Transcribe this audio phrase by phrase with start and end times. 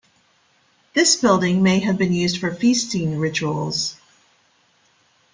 [0.95, 3.97] This building may have been used for feasting rituals.